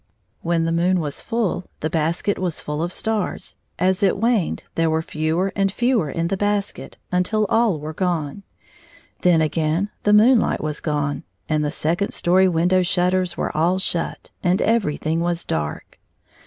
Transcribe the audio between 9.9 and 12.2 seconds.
the moon light was gone, and the second